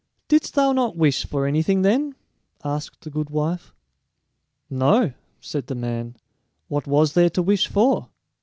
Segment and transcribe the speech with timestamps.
[0.29, 2.15] "Didst thou not wish for anything then?"
[2.65, 3.71] asked the good wife.
[4.67, 6.15] "No," said the man;
[6.69, 8.09] "what was there to wish for?"